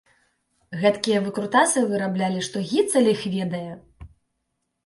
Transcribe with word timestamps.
Гэткія 0.83 1.19
выкрутасы 1.25 1.83
выраблялі, 1.91 2.39
што 2.47 2.65
гіцаль 2.73 3.11
іх 3.15 3.21
ведае! 3.37 3.71